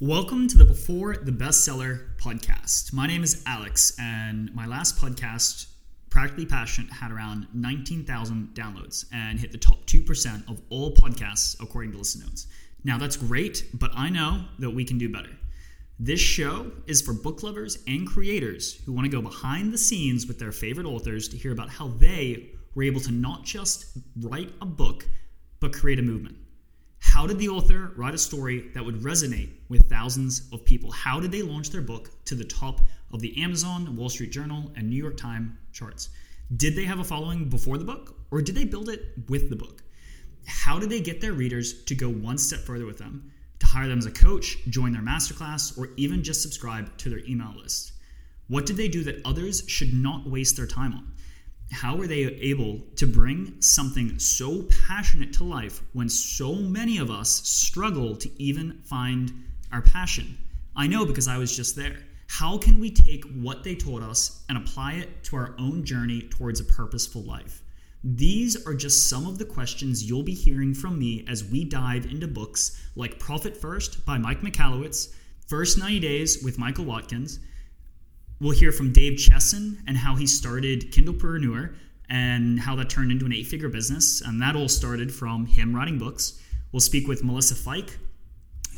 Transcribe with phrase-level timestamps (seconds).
[0.00, 2.92] Welcome to the Before the Bestseller podcast.
[2.92, 5.68] My name is Alex, and my last podcast,
[6.10, 11.92] Practically Passionate, had around 19,000 downloads and hit the top 2% of all podcasts according
[11.92, 12.48] to Listen Notes.
[12.82, 15.30] Now, that's great, but I know that we can do better.
[16.00, 20.26] This show is for book lovers and creators who want to go behind the scenes
[20.26, 24.50] with their favorite authors to hear about how they were able to not just write
[24.60, 25.06] a book,
[25.60, 26.36] but create a movement.
[27.14, 30.90] How did the author write a story that would resonate with thousands of people?
[30.90, 32.80] How did they launch their book to the top
[33.12, 36.08] of the Amazon, Wall Street Journal, and New York Times charts?
[36.56, 39.54] Did they have a following before the book, or did they build it with the
[39.54, 39.84] book?
[40.48, 43.86] How did they get their readers to go one step further with them, to hire
[43.86, 47.92] them as a coach, join their masterclass, or even just subscribe to their email list?
[48.48, 51.12] What did they do that others should not waste their time on?
[51.72, 57.10] How were they able to bring something so passionate to life when so many of
[57.10, 59.32] us struggle to even find
[59.72, 60.38] our passion?
[60.76, 61.98] I know because I was just there.
[62.28, 66.22] How can we take what they taught us and apply it to our own journey
[66.22, 67.62] towards a purposeful life?
[68.02, 72.06] These are just some of the questions you'll be hearing from me as we dive
[72.06, 75.14] into books like Profit First by Mike Michalowicz,
[75.46, 77.38] First 90 Days with Michael Watkins,
[78.40, 81.74] We'll hear from Dave Chesson and how he started Kindlepreneur
[82.10, 84.20] and how that turned into an eight figure business.
[84.20, 86.40] And that all started from him writing books.
[86.72, 87.96] We'll speak with Melissa Fike,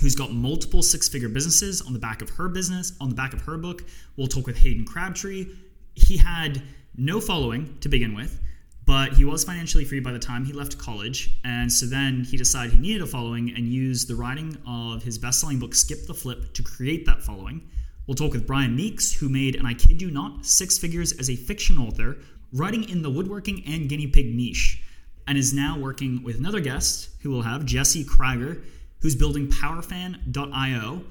[0.00, 3.32] who's got multiple six figure businesses on the back of her business, on the back
[3.32, 3.84] of her book.
[4.16, 5.46] We'll talk with Hayden Crabtree.
[5.94, 6.62] He had
[6.96, 8.38] no following to begin with,
[8.84, 11.38] but he was financially free by the time he left college.
[11.44, 15.16] And so then he decided he needed a following and used the writing of his
[15.16, 17.62] best selling book, Skip the Flip, to create that following.
[18.06, 21.28] We'll talk with Brian Meeks, who made, and I kid you not, six figures as
[21.28, 22.18] a fiction author,
[22.52, 24.82] writing in the woodworking and guinea pig niche,
[25.26, 28.62] and is now working with another guest who will have, Jesse Krieger,
[29.00, 31.04] who's building powerfan.io.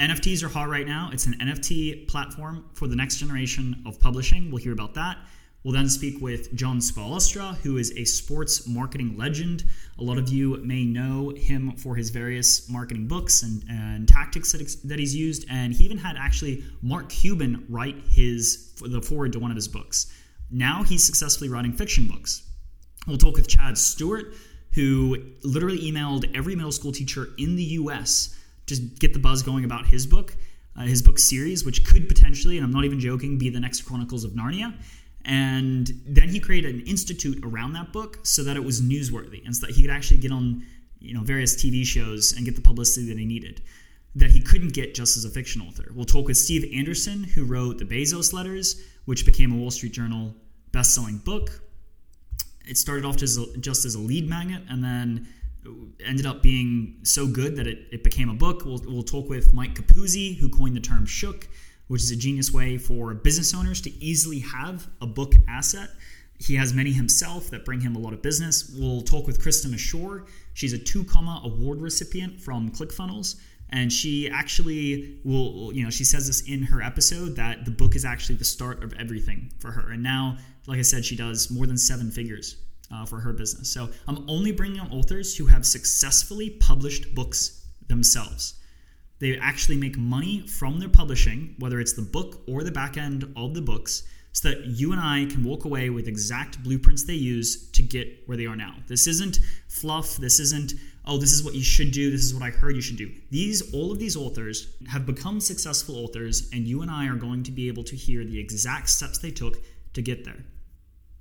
[0.00, 1.10] NFTs are hot right now.
[1.12, 4.50] It's an NFT platform for the next generation of publishing.
[4.50, 5.18] We'll hear about that.
[5.64, 9.64] We'll then speak with John Spoelstra, who is a sports marketing legend.
[9.98, 14.50] A lot of you may know him for his various marketing books and, and tactics
[14.52, 15.46] that, that he's used.
[15.48, 19.68] And he even had actually Mark Cuban write his the forward to one of his
[19.68, 20.12] books.
[20.50, 22.42] Now he's successfully writing fiction books.
[23.06, 24.34] We'll talk with Chad Stewart,
[24.72, 28.36] who literally emailed every middle school teacher in the US
[28.66, 30.36] to get the buzz going about his book,
[30.76, 33.82] uh, his book series, which could potentially, and I'm not even joking, be the next
[33.82, 34.74] Chronicles of Narnia.
[35.24, 39.54] And then he created an institute around that book so that it was newsworthy and
[39.54, 40.64] so that he could actually get on
[40.98, 43.62] you know various TV shows and get the publicity that he needed
[44.14, 45.90] that he couldn't get just as a fiction author.
[45.94, 49.92] We'll talk with Steve Anderson, who wrote the Bezos Letters, which became a Wall Street
[49.92, 50.34] Journal
[50.70, 51.62] best-selling book.
[52.66, 55.28] It started off just, just as a lead magnet and then
[56.04, 58.64] ended up being so good that it, it became a book.
[58.64, 61.48] We'll, we'll talk with Mike Capuzzi, who coined the term shook
[61.92, 65.90] which is a genius way for business owners to easily have a book asset.
[66.38, 68.74] He has many himself that bring him a lot of business.
[68.74, 70.26] We'll talk with Krista Mashore.
[70.54, 73.38] She's a two comma award recipient from ClickFunnels.
[73.68, 77.94] And she actually will, you know, she says this in her episode that the book
[77.94, 79.90] is actually the start of everything for her.
[79.90, 82.56] And now, like I said, she does more than seven figures
[82.90, 83.68] uh, for her business.
[83.70, 88.54] So I'm only bringing on authors who have successfully published books themselves.
[89.22, 93.32] They actually make money from their publishing, whether it's the book or the back end
[93.36, 94.02] of the books,
[94.32, 98.26] so that you and I can walk away with exact blueprints they use to get
[98.26, 98.74] where they are now.
[98.88, 99.38] This isn't
[99.68, 100.16] fluff.
[100.16, 100.72] This isn't,
[101.04, 102.10] oh, this is what you should do.
[102.10, 103.12] This is what I heard you should do.
[103.30, 107.44] These, all of these authors have become successful authors, and you and I are going
[107.44, 109.58] to be able to hear the exact steps they took
[109.92, 110.44] to get there.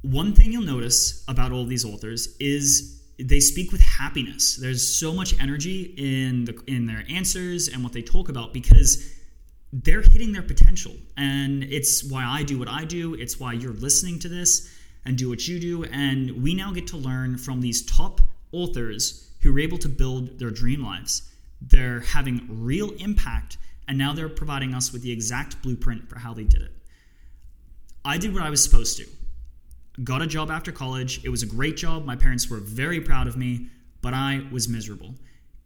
[0.01, 4.55] One thing you'll notice about all these authors is they speak with happiness.
[4.55, 9.13] There's so much energy in the in their answers and what they talk about because
[9.73, 10.93] they're hitting their potential.
[11.17, 13.13] And it's why I do what I do.
[13.13, 14.69] It's why you're listening to this
[15.05, 15.83] and do what you do.
[15.85, 18.21] And we now get to learn from these top
[18.51, 21.23] authors who are able to build their dream lives.
[21.61, 23.57] They're having real impact,
[23.87, 26.71] and now they're providing us with the exact blueprint for how they did it.
[28.03, 29.05] I did what I was supposed to
[30.03, 31.23] got a job after college.
[31.23, 32.05] It was a great job.
[32.05, 33.67] My parents were very proud of me,
[34.01, 35.15] but I was miserable.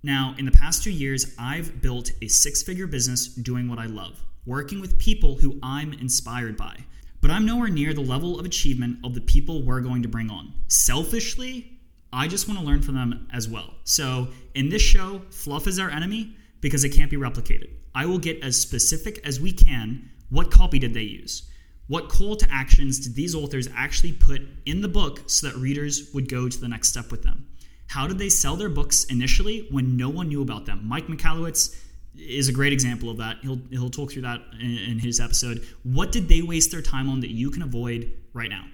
[0.03, 3.85] Now, in the past two years, I've built a six figure business doing what I
[3.85, 6.77] love, working with people who I'm inspired by.
[7.21, 10.29] But I'm nowhere near the level of achievement of the people we're going to bring
[10.29, 10.53] on.
[10.67, 11.79] Selfishly,
[12.13, 13.73] I just want to learn from them as well.
[13.83, 17.69] So, in this show, fluff is our enemy because it can't be replicated.
[17.95, 20.09] I will get as specific as we can.
[20.29, 21.49] What copy did they use?
[21.87, 26.09] What call to actions did these authors actually put in the book so that readers
[26.13, 27.45] would go to the next step with them?
[27.87, 30.81] How did they sell their books initially when no one knew about them?
[30.83, 31.75] Mike Michalowicz
[32.17, 33.37] is a great example of that.
[33.41, 35.65] He'll he'll talk through that in, in his episode.
[35.83, 38.65] What did they waste their time on that you can avoid right now?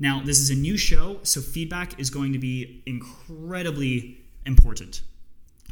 [0.00, 5.02] Now, this is a new show, so feedback is going to be incredibly important.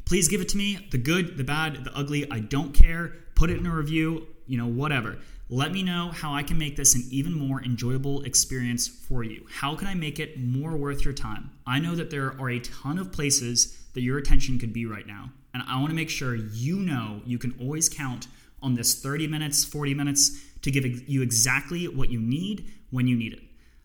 [0.04, 2.30] Please give it to me the good, the bad, the ugly.
[2.30, 3.14] I don't care.
[3.34, 5.18] Put it in a review, you know, whatever.
[5.52, 9.46] Let me know how I can make this an even more enjoyable experience for you.
[9.50, 11.50] How can I make it more worth your time?
[11.66, 15.08] I know that there are a ton of places that your attention could be right
[15.08, 18.28] now, and I want to make sure you know you can always count
[18.62, 23.16] on this 30 minutes, 40 minutes to give you exactly what you need when you
[23.16, 23.42] need it.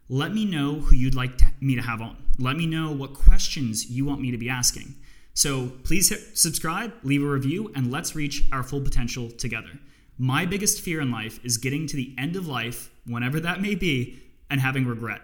[0.07, 2.15] Let me know who you'd like to, me to have on.
[2.37, 4.93] Let me know what questions you want me to be asking.
[5.33, 9.79] So please hit subscribe, leave a review, and let's reach our full potential together.
[10.17, 13.75] My biggest fear in life is getting to the end of life, whenever that may
[13.75, 14.19] be,
[14.49, 15.21] and having regret.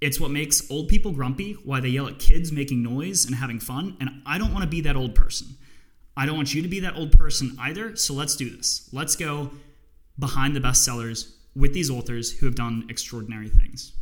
[0.00, 3.60] It's what makes old people grumpy, why they yell at kids making noise and having
[3.60, 5.56] fun, and I don't want to be that old person.
[6.16, 8.88] I don't want you to be that old person either, so let's do this.
[8.92, 9.52] Let's go
[10.18, 13.92] behind the bestsellers with these authors who have done extraordinary things.